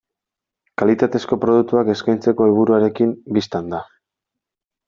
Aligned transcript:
Kalitatezko 0.81 1.37
produktuak 1.43 1.93
eskaintzeko 1.97 2.47
helburuarekin, 2.49 3.15
bistan 3.39 3.73
da. 3.75 3.83